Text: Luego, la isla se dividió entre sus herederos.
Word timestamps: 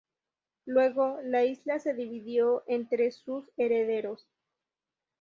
Luego, 0.65 1.19
la 1.21 1.45
isla 1.45 1.77
se 1.77 1.93
dividió 1.93 2.63
entre 2.65 3.11
sus 3.11 3.51
herederos. 3.55 4.27